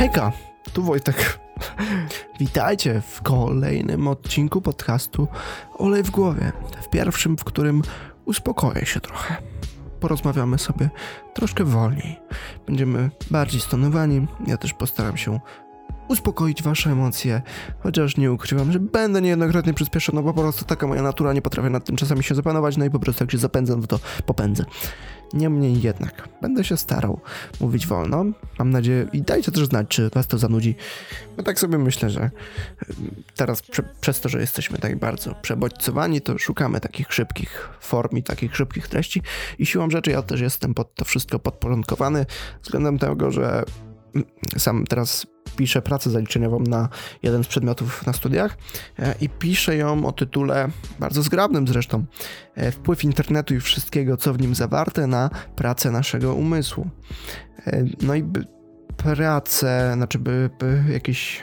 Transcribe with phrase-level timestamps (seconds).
[0.00, 0.32] Hejka,
[0.72, 1.40] tu Wojtek.
[2.38, 5.28] Witajcie w kolejnym odcinku podcastu
[5.78, 6.52] Olej w głowie.
[6.82, 7.82] W pierwszym, w którym
[8.24, 9.36] uspokoję się trochę.
[10.00, 10.90] Porozmawiamy sobie
[11.34, 12.20] troszkę wolniej.
[12.66, 14.26] Będziemy bardziej stonowani.
[14.46, 15.40] Ja też postaram się
[16.08, 17.42] uspokoić wasze emocje,
[17.80, 21.42] chociaż nie ukrywam, że będę niejednokrotnie przyspieszony, no bo po prostu taka moja natura, nie
[21.42, 24.64] potrafię nad tym czasami się zapanować, no i po prostu jak się zapędzam, to popędzę.
[25.32, 27.20] Niemniej jednak, będę się starał
[27.60, 28.24] mówić wolno,
[28.58, 30.74] mam nadzieję, i dajcie też znać, czy was to zanudzi.
[31.36, 32.30] Bo tak sobie myślę, że
[33.36, 38.22] teraz prze, przez to, że jesteśmy tak bardzo przebodźcowani, to szukamy takich szybkich form i
[38.22, 39.22] takich szybkich treści
[39.58, 42.26] i siłą rzeczy ja też jestem pod to wszystko podporządkowany
[42.62, 43.64] względem tego, że
[44.58, 45.26] sam teraz
[45.56, 46.88] piszę pracę zaliczeniową na
[47.22, 48.56] jeden z przedmiotów na studiach
[48.98, 50.68] e, i piszę ją o tytule
[50.98, 52.04] bardzo zgrabnym zresztą
[52.54, 56.86] e, Wpływ internetu i wszystkiego, co w nim zawarte na pracę naszego umysłu.
[57.66, 58.24] E, no i
[58.96, 61.42] pracę, znaczy by, by jakieś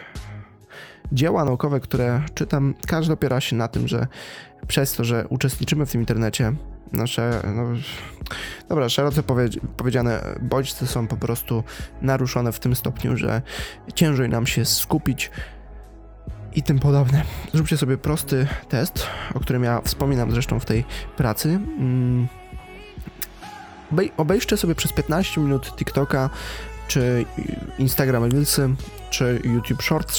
[1.11, 4.08] dzieła naukowe, które czytam, każdy opiera się na tym, że
[4.67, 6.53] przez to, że uczestniczymy w tym internecie,
[6.91, 7.63] nasze, no,
[8.69, 9.23] dobra, szeroko
[9.77, 11.63] powiedziane, bodźce są po prostu
[12.02, 13.41] naruszone w tym stopniu, że
[13.95, 15.31] ciężej nam się skupić
[16.55, 17.23] i tym podobne.
[17.53, 20.85] Zróbcie sobie prosty test, o którym ja wspominam zresztą w tej
[21.17, 21.49] pracy.
[21.49, 22.27] Mm.
[24.17, 26.29] Obejrzcie sobie przez 15 minut TikToka,
[26.88, 27.25] czy
[27.79, 28.69] Instagram Reelsy,
[29.09, 30.17] czy YouTube Shorts,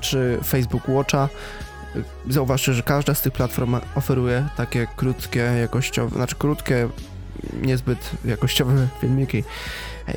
[0.00, 1.28] czy Facebook Watcha
[2.28, 6.88] zauważcie, że każda z tych platform oferuje takie krótkie, jakościowe, znaczy krótkie,
[7.62, 9.44] niezbyt jakościowe filmiki.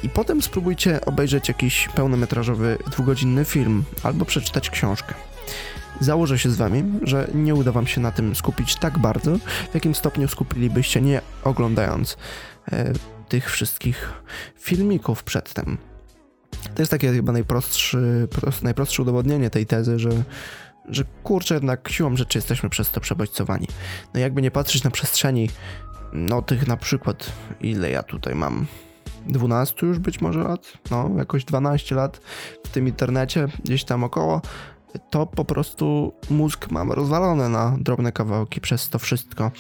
[0.03, 5.13] I potem spróbujcie obejrzeć jakiś pełnometrażowy, dwugodzinny film albo przeczytać książkę.
[5.99, 9.38] Założę się z wami, że nie uda wam się na tym skupić tak bardzo,
[9.71, 12.17] w jakim stopniu skupilibyście nie oglądając
[12.71, 12.94] e,
[13.29, 14.13] tych wszystkich
[14.59, 15.77] filmików przedtem.
[16.75, 18.27] To jest takie chyba najprostszy,
[18.63, 20.09] najprostsze udowodnienie tej tezy, że
[20.89, 23.67] że kurczę, jednak siłą rzeczy jesteśmy przez to przebodźcowani.
[24.14, 25.50] No jakby nie patrzeć na przestrzeni,
[26.13, 27.31] no tych na przykład,
[27.62, 28.66] ile ja tutaj mam,
[29.28, 32.22] 12 już być może lat, no jakoś 12 lat
[32.63, 34.41] w tym internecie, gdzieś tam około,
[35.09, 39.52] to po prostu mózg mam rozwalony na drobne kawałki przez to wszystko.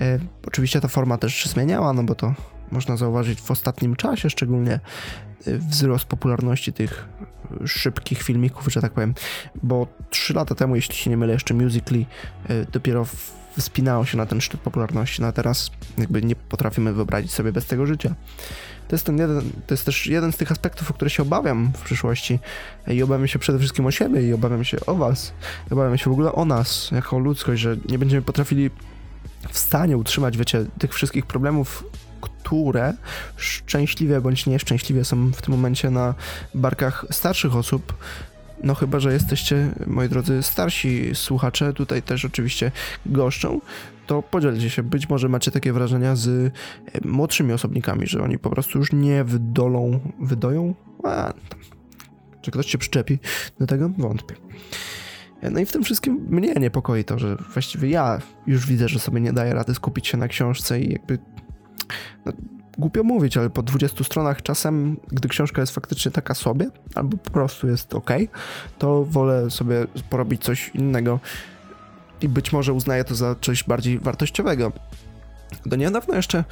[0.00, 2.34] E, oczywiście ta forma też się zmieniała, no bo to
[2.72, 4.80] można zauważyć w ostatnim czasie szczególnie
[5.46, 7.08] y, wzrost popularności tych
[7.66, 9.14] szybkich filmików, że tak powiem,
[9.62, 12.06] bo 3 lata temu, jeśli się nie mylę, jeszcze Musical.ly
[12.50, 13.06] y, dopiero
[13.58, 17.66] wspinało się na ten szczyt popularności, no a teraz jakby nie potrafimy wyobrazić sobie bez
[17.66, 18.14] tego życia.
[18.88, 21.72] To jest, ten jeden, to jest też jeden z tych aspektów, o które się obawiam
[21.76, 22.38] w przyszłości.
[22.88, 25.32] I obawiam się przede wszystkim o siebie i obawiam się o was,
[25.70, 28.70] obawiam się w ogóle o nas, jako ludzkość, że nie będziemy potrafili
[29.50, 31.84] w stanie utrzymać, wiecie, tych wszystkich problemów,
[32.52, 32.94] które
[33.36, 36.14] szczęśliwie bądź nieszczęśliwie są w tym momencie na
[36.54, 37.94] barkach starszych osób.
[38.62, 42.70] No chyba, że jesteście, moi drodzy, starsi słuchacze, tutaj też oczywiście
[43.06, 43.60] goszczą,
[44.06, 44.82] to podzielcie się.
[44.82, 46.50] Być może macie takie wrażenia z e,
[47.04, 50.74] młodszymi osobnikami, że oni po prostu już nie wydolą, wydoją?
[51.04, 51.32] A,
[52.42, 53.18] czy ktoś się przyczepi
[53.60, 53.90] do tego?
[53.98, 54.34] Wątpię.
[55.50, 59.20] No i w tym wszystkim mnie niepokoi to, że właściwie ja już widzę, że sobie
[59.20, 61.18] nie daję rady skupić się na książce i jakby
[62.26, 62.32] no,
[62.78, 67.30] głupio mówić, ale po 20 stronach czasem, gdy książka jest faktycznie taka sobie, albo po
[67.30, 68.10] prostu jest ok,
[68.78, 71.20] to wolę sobie porobić coś innego
[72.20, 74.72] i być może uznaję to za coś bardziej wartościowego.
[75.66, 76.44] Do niedawna jeszcze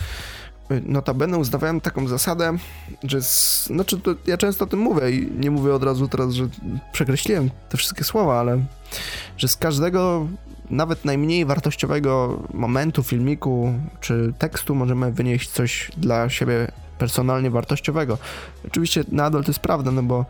[0.71, 2.57] y, notabene uznawałem taką zasadę,
[3.03, 6.33] że z, znaczy to ja często o tym mówię i nie mówię od razu teraz,
[6.33, 6.49] że
[6.93, 8.65] przekreśliłem te wszystkie słowa, ale
[9.37, 10.27] że z każdego
[10.71, 18.19] nawet najmniej wartościowego momentu, filmiku czy tekstu możemy wynieść coś dla siebie personalnie wartościowego.
[18.67, 20.27] Oczywiście nadal to jest prawda, no bo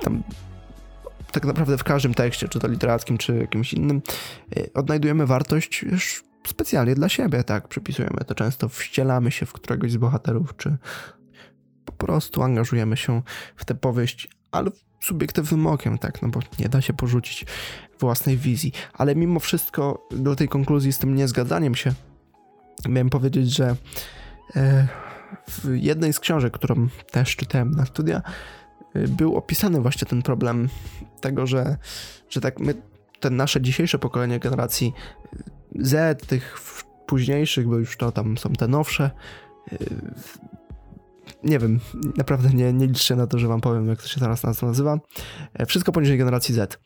[0.00, 0.22] tam
[1.32, 4.02] tak naprawdę w każdym tekście, czy to literackim, czy jakimś innym,
[4.56, 9.92] y, odnajdujemy wartość już specjalnie dla siebie, tak, przypisujemy to często, wścielamy się w któregoś
[9.92, 10.76] z bohaterów, czy
[11.84, 13.22] po prostu angażujemy się
[13.56, 14.70] w tę powieść, ale
[15.02, 17.44] subiektywnym okiem, tak, no bo nie da się porzucić
[18.00, 18.72] własnej wizji.
[18.92, 21.92] Ale mimo wszystko do tej konkluzji z tym niezgadzaniem się
[22.88, 23.76] miałem powiedzieć, że
[24.56, 24.88] e,
[25.48, 28.22] w jednej z książek, którą też czytałem na studia,
[28.94, 30.68] e, był opisany właśnie ten problem
[31.20, 31.76] tego, że,
[32.30, 32.74] że tak my,
[33.20, 34.92] ten nasze dzisiejsze pokolenie generacji
[35.78, 36.60] Z, tych
[37.06, 39.10] późniejszych, bo już to tam są te nowsze,
[39.72, 39.76] e,
[41.44, 41.80] nie wiem,
[42.16, 44.98] naprawdę nie, nie liczę na to, że wam powiem, jak to się teraz nazywa.
[45.54, 46.78] E, wszystko poniżej generacji Z.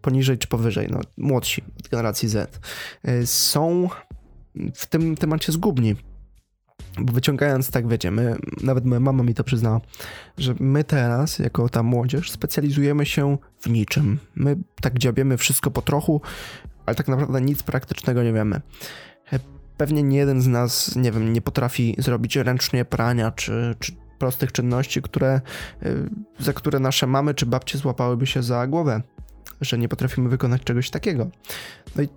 [0.00, 2.60] Poniżej czy powyżej, no, młodsi generacji Z.
[3.04, 3.88] E, są
[4.74, 5.96] w tym temacie zgubni.
[7.00, 9.80] Bo wyciągając, tak wiecie, my, nawet moja mama mi to przyznała,
[10.38, 14.18] że my teraz, jako ta młodzież, specjalizujemy się w niczym.
[14.34, 16.20] My tak dziabiemy wszystko po trochu,
[16.86, 18.60] ale tak naprawdę nic praktycznego nie wiemy.
[19.78, 24.52] Pewnie nie jeden z nas, nie wiem, nie potrafi zrobić ręcznie prania czy, czy prostych
[24.52, 25.40] czynności, które,
[25.82, 29.02] y, za które nasze mamy czy babcie złapałyby się za głowę,
[29.60, 31.26] że nie potrafimy wykonać czegoś takiego.
[31.96, 32.08] No i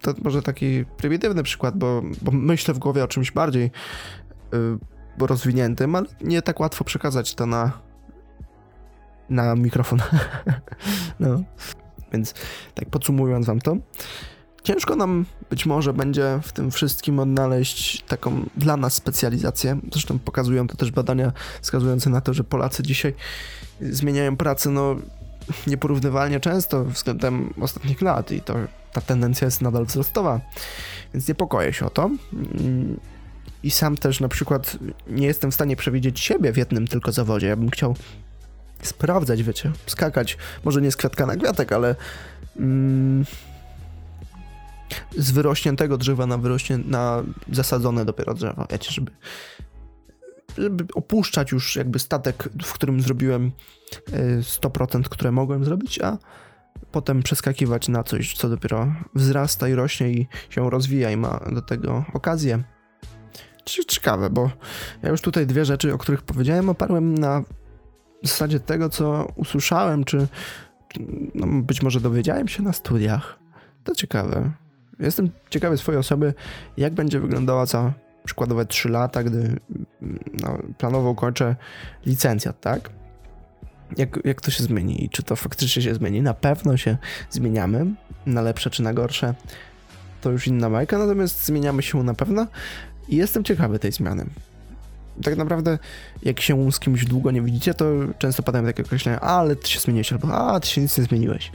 [0.00, 3.70] to może taki prymitywny przykład, bo, bo myślę w głowie o czymś bardziej
[4.52, 7.72] yy, rozwiniętym, ale nie tak łatwo przekazać to na,
[9.30, 9.98] na mikrofon.
[11.20, 11.42] no.
[12.12, 12.34] Więc
[12.74, 13.76] tak podsumowując wam to,
[14.66, 19.78] ciężko nam być może będzie w tym wszystkim odnaleźć taką dla nas specjalizację.
[19.92, 21.32] Zresztą pokazują to też badania
[21.62, 23.14] wskazujące na to, że Polacy dzisiaj
[23.80, 24.96] zmieniają pracę no
[25.66, 28.54] nieporównywalnie często względem ostatnich lat i to
[28.92, 30.40] ta tendencja jest nadal wzrostowa.
[31.14, 32.10] Więc niepokoję się o to.
[33.62, 34.76] I sam też na przykład
[35.08, 37.46] nie jestem w stanie przewidzieć siebie w jednym tylko zawodzie.
[37.46, 37.96] Ja bym chciał
[38.82, 41.94] sprawdzać, wiecie, skakać, może nie z kwiatka na kwiatek, ale
[42.56, 43.24] mm,
[45.16, 47.22] z wyrośniętego drzewa na wyrośnie, na
[47.52, 49.12] zasadzone dopiero drzewa, wiecie, żeby
[50.58, 53.52] żeby opuszczać już jakby statek, w którym zrobiłem
[54.40, 56.18] 100%, e, które mogłem zrobić, a
[56.92, 61.62] potem przeskakiwać na coś, co dopiero wzrasta i rośnie i się rozwija i ma do
[61.62, 62.62] tego okazję.
[63.64, 64.50] Ciekawe, bo
[65.02, 67.42] ja już tutaj dwie rzeczy, o których powiedziałem, oparłem na
[68.22, 70.26] zasadzie tego, co usłyszałem, czy,
[70.88, 71.00] czy
[71.34, 73.38] no być może dowiedziałem się na studiach.
[73.84, 74.52] To ciekawe.
[74.98, 76.34] Jestem ciekawy swojej osoby,
[76.76, 77.92] jak będzie wyglądała za
[78.24, 79.56] przykładowe 3 lata, gdy
[80.42, 81.56] no, planowo kończę
[82.06, 82.90] licencjat, tak?
[83.96, 86.22] Jak, jak to się zmieni i czy to faktycznie się zmieni?
[86.22, 86.96] Na pewno się
[87.30, 87.86] zmieniamy,
[88.26, 89.34] na lepsze czy na gorsze.
[90.20, 92.46] To już inna bajka, natomiast zmieniamy się na pewno
[93.08, 94.26] i jestem ciekawy tej zmiany.
[95.22, 95.78] Tak naprawdę,
[96.22, 97.84] jak się z kimś długo nie widzicie, to
[98.18, 101.52] często padają takie określenia, ale ty się zmieniłeś, albo a, ty się nic nie zmieniłeś.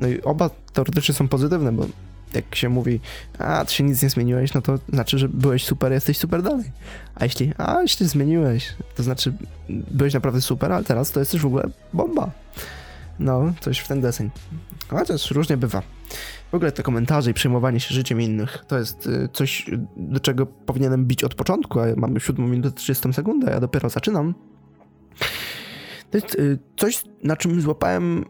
[0.00, 1.86] No i oba teoretycznie są pozytywne, bo
[2.34, 3.00] jak się mówi,
[3.38, 6.72] a ty się nic nie zmieniłeś, no to znaczy, że byłeś super, jesteś super dalej.
[7.14, 9.32] A jeśli, a jeśli zmieniłeś, to znaczy
[9.68, 12.30] byłeś naprawdę super, ale teraz to jesteś w ogóle bomba.
[13.18, 14.30] No, coś w ten deseń.
[14.88, 15.82] Chociaż różnie bywa.
[16.52, 20.46] W ogóle te komentarze i przejmowanie się życiem innych to jest y, coś, do czego
[20.46, 24.34] powinienem bić od początku, a mamy 7 minutę 30 sekundę, ja dopiero zaczynam.
[26.10, 28.24] To jest y, coś, na czym złapałem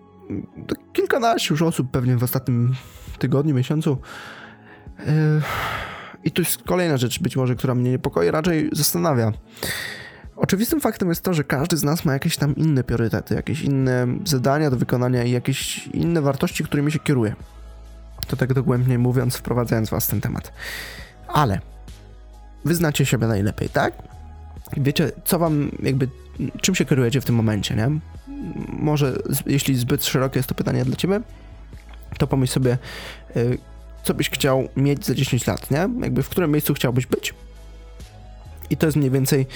[0.92, 2.75] kilkanaście już osób pewnie w ostatnim
[3.18, 3.98] tygodniu, miesiącu.
[4.98, 5.06] Yy,
[6.24, 9.32] I to jest kolejna rzecz, być może, która mnie niepokoi, raczej zastanawia.
[10.36, 14.06] Oczywistym faktem jest to, że każdy z nas ma jakieś tam inne priorytety, jakieś inne
[14.24, 17.34] zadania do wykonania i jakieś inne wartości, którymi się kieruje.
[18.26, 20.52] To tak dogłębnie mówiąc, wprowadzając was w ten temat.
[21.28, 21.60] Ale
[22.64, 23.92] wyznacie siebie najlepiej, tak?
[24.76, 26.08] Wiecie, co wam jakby,
[26.60, 27.90] czym się kierujecie w tym momencie, nie?
[28.68, 31.20] Może, jeśli zbyt szerokie jest to pytanie dla ciebie,
[32.18, 32.78] to pomyśl sobie,
[33.36, 33.58] y,
[34.02, 35.88] co byś chciał mieć za 10 lat, nie?
[36.02, 37.34] Jakby w którym miejscu chciałbyś być.
[38.70, 39.46] I to jest mniej więcej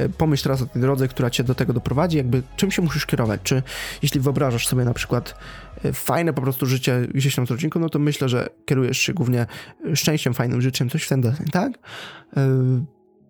[0.00, 3.06] y, pomyśl teraz o tej drodze, która cię do tego doprowadzi, jakby czym się musisz
[3.06, 3.40] kierować.
[3.42, 3.62] Czy
[4.02, 5.34] jeśli wyobrażasz sobie na przykład
[5.84, 9.14] y, fajne po prostu życie gdzieś tam z rodzinką, no to myślę, że kierujesz się
[9.14, 9.46] głównie
[9.94, 11.72] szczęściem, fajnym życiem, coś w ten deseń, tak?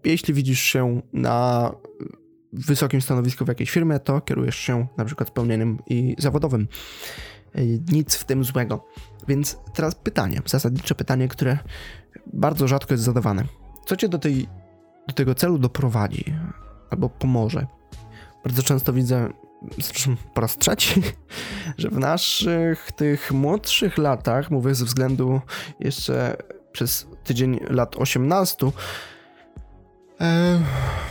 [0.04, 1.70] Jeśli widzisz się na
[2.52, 6.68] wysokim stanowisku w jakiejś firmie, to kierujesz się na przykład spełnieniem i zawodowym.
[7.92, 8.84] Nic w tym złego.
[9.28, 11.58] Więc teraz pytanie, zasadnicze pytanie, które
[12.32, 13.44] bardzo rzadko jest zadawane.
[13.86, 14.48] Co cię do, tej,
[15.08, 16.34] do tego celu doprowadzi
[16.90, 17.66] albo pomoże?
[18.44, 19.28] Bardzo często widzę,
[19.78, 21.02] zresztą po raz trzeci,
[21.78, 25.40] że w naszych tych młodszych latach, mówię ze względu
[25.80, 26.36] jeszcze
[26.72, 28.70] przez tydzień lat 18,
[30.20, 30.60] e,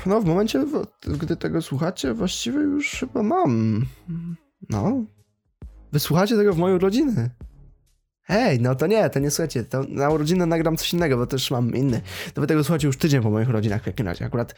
[0.05, 0.65] no w momencie,
[1.07, 3.85] gdy tego słuchacie, właściwie już chyba mam.
[4.69, 5.05] No,
[5.93, 7.29] Wysłuchacie tego w mojej urodziny.
[8.23, 11.51] Hej, no to nie, to nie słuchajcie, to na urodzinę nagram coś innego, bo też
[11.51, 12.01] mam inny.
[12.33, 14.25] To wy tego słuchacie już tydzień po moich rodzinach w takim razie.
[14.25, 14.55] Akurat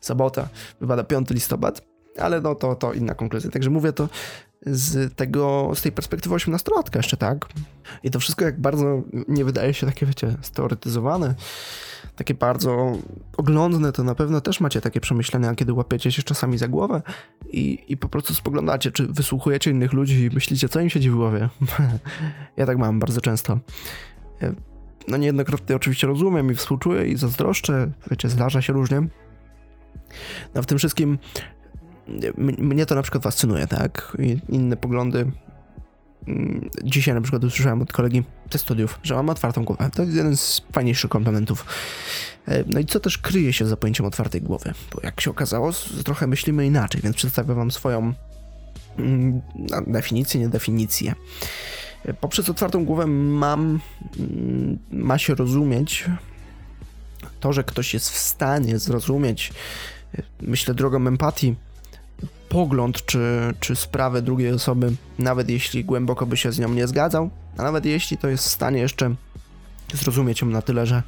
[0.00, 0.48] sobota,
[0.80, 1.82] wypada 5 listopad,
[2.18, 3.50] ale no to, to inna konkluzja.
[3.50, 4.08] Także mówię to
[4.66, 7.46] z tego, z tej perspektywy 18-latka jeszcze, tak?
[8.02, 11.34] I to wszystko jak bardzo nie wydaje się takie, wiecie, steoretyzowane,
[12.16, 12.92] takie bardzo
[13.36, 17.02] oglądne, to na pewno też macie takie przemyślenia, kiedy łapiecie się czasami za głowę
[17.52, 21.14] i, i po prostu spoglądacie, czy wysłuchujecie innych ludzi i myślicie, co im siedzi w
[21.14, 21.48] głowie.
[22.56, 23.58] ja tak mam bardzo często.
[24.42, 24.54] E,
[25.08, 29.08] no niejednokrotnie oczywiście rozumiem i współczuję i zazdroszczę, wiecie, zdarza się różnie.
[30.54, 31.18] No w tym wszystkim
[32.58, 34.16] mnie to na przykład fascynuje, tak?
[34.18, 35.30] I inne poglądy
[36.84, 39.90] dzisiaj na przykład usłyszałem od kolegi ze studiów, że mam otwartą głowę.
[39.94, 41.66] To jest jeden z fajniejszych komplementów.
[42.48, 44.72] E, no i co też kryje się za pojęciem otwartej głowy?
[44.94, 45.72] Bo jak się okazało,
[46.04, 48.12] trochę myślimy inaczej, więc przedstawię wam swoją
[48.98, 51.14] mm, no, definicję, nie definicję.
[52.04, 53.80] E, poprzez otwartą głowę mam,
[54.18, 56.04] mm, ma się rozumieć
[57.40, 59.52] to, że ktoś jest w stanie zrozumieć,
[60.14, 61.54] e, myślę drogą empatii,
[62.48, 67.30] pogląd czy, czy sprawę drugiej osoby, nawet jeśli głęboko by się z nią nie zgadzał,
[67.56, 69.14] a nawet jeśli to jest w stanie jeszcze
[69.94, 71.02] zrozumieć ją na tyle, że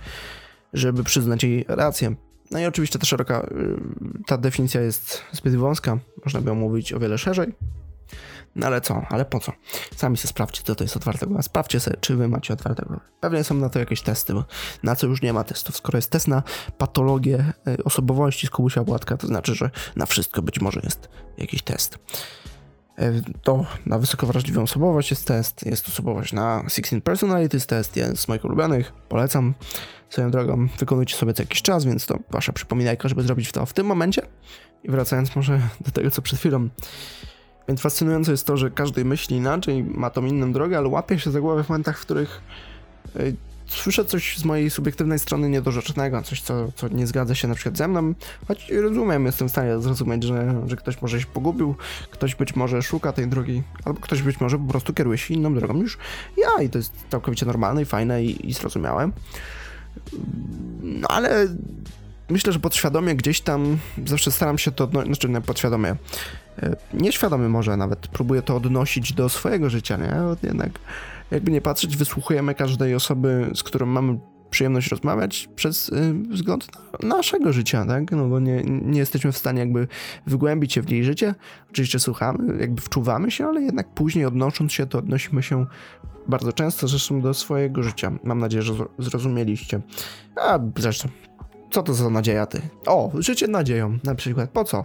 [0.73, 2.15] żeby przyznać jej rację.
[2.51, 3.47] No i oczywiście ta szeroka,
[4.21, 7.55] y, ta definicja jest zbyt wąska, można by ją mówić o wiele szerzej,
[8.59, 9.03] no ale co?
[9.09, 9.53] Ale po co?
[9.97, 11.43] Sami sobie sprawdźcie, co to jest otwarte głowa.
[11.43, 12.87] Sprawdźcie sobie, czy wy macie otwarte.
[13.21, 14.45] Pewnie są na to jakieś testy, bo
[14.83, 15.77] na co już nie ma testów.
[15.77, 16.43] Skoro jest test na
[16.79, 21.63] patologię y, osobowości z Kubusia Władka, to znaczy, że na wszystko być może jest jakiś
[21.63, 21.99] test.
[22.99, 28.21] Y, to na wysoko wrażliwą osobowość jest test, jest osobowość na 16 Personalities test, jest
[28.21, 29.55] z moich ulubionych, polecam
[30.11, 33.73] swoją drogą, wykonujcie sobie co jakiś czas, więc to wasza przypominajka, żeby zrobić to w
[33.73, 34.23] tym momencie.
[34.85, 36.69] I wracając może do tego, co przed chwilą
[37.69, 41.31] więc fascynujące jest to, że każdy myśli inaczej, ma tą inną drogę, ale łapie się
[41.31, 42.41] za głowę w momentach, w których
[43.17, 47.55] y, słyszę coś z mojej subiektywnej strony niedorzecznego, coś, co, co nie zgadza się na
[47.55, 48.15] przykład ze mną,
[48.49, 51.75] choć rozumiem, jestem w stanie zrozumieć, że, że ktoś może się pogubił,
[52.11, 55.55] ktoś być może szuka tej drogi, albo ktoś być może po prostu kieruje się inną
[55.55, 55.99] drogą niż
[56.37, 59.11] ja i to jest całkowicie normalne i fajne i, i zrozumiałe.
[60.83, 61.49] No ale
[62.29, 65.97] myślę, że podświadomie gdzieś tam zawsze staram się to, no, znaczy nie podświadomie,
[66.63, 70.15] e, nieświadomie może nawet, próbuję to odnosić do swojego życia, nie?
[70.43, 70.71] Jednak
[71.31, 74.19] jakby nie patrzeć, wysłuchujemy każdej osoby, z którą mamy
[74.51, 76.69] przyjemność rozmawiać przez y, wzgląd
[77.03, 78.13] na naszego życia, tak?
[78.13, 79.89] No bo nie, nie jesteśmy w stanie jakby
[80.27, 81.35] wgłębić się w jej życie.
[81.71, 85.67] Oczywiście słuchamy, jakby wczuwamy się, ale jednak później odnosząc się, to odnosimy się
[86.29, 88.13] bardzo często zresztą do swojego życia.
[88.25, 89.81] Mam nadzieję, że zrozumieliście.
[90.37, 91.09] A zresztą
[91.71, 92.61] co to za nadzieja ty?
[92.87, 94.51] O, życie nadzieją na przykład.
[94.51, 94.85] Po co?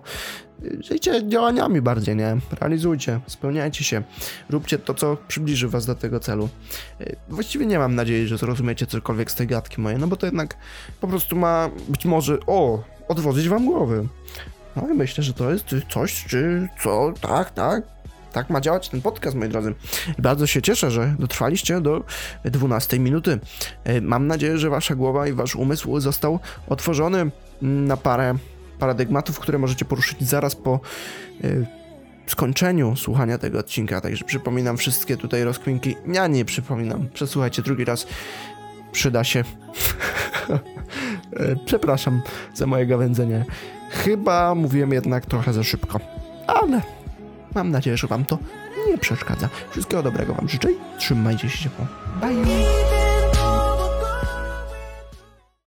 [0.80, 2.38] Żyjcie działaniami bardziej, nie?
[2.60, 4.04] Realizujcie, spełniajcie się,
[4.50, 6.50] róbcie to, co przybliży was do tego celu.
[7.30, 10.58] Właściwie nie mam nadziei, że zrozumiecie cokolwiek z tej gadki mojej, no bo to jednak
[11.02, 14.08] po prostu ma być może, o, odwodzić wam głowy.
[14.76, 17.93] No i myślę, że to jest coś, czy co, tak, tak,
[18.34, 19.76] tak ma działać ten podcast, moi drodzy.
[20.20, 22.04] Bardzo się cieszę, że dotrwaliście do
[22.46, 23.40] 12 minuty.
[23.84, 28.36] E, mam nadzieję, że wasza głowa i wasz umysł został otworzony na parę
[28.80, 30.80] paradygmatów, które możecie poruszyć zaraz po
[31.44, 31.48] e,
[32.28, 34.02] skończeniu słuchania tego odcinka.
[34.02, 35.96] Także przypominam wszystkie tutaj rozkminki.
[36.08, 37.10] Ja nie przypominam.
[37.14, 38.08] Przesłuchajcie drugi raz.
[38.92, 39.44] Przyda się.
[41.34, 42.22] E, przepraszam
[42.54, 43.46] za moje gawędzenie.
[43.90, 46.00] Chyba mówiłem jednak trochę za szybko.
[46.48, 46.82] Ale
[47.56, 48.38] Mam nadzieję, że Wam to
[48.88, 49.50] nie przeszkadza.
[49.72, 50.68] Wszystkiego dobrego Wam życzę.
[50.98, 51.86] Trzymajcie się ciepło.
[52.22, 52.93] Bye!